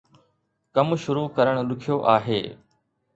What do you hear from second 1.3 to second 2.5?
ڪرڻ ڏکيو آهي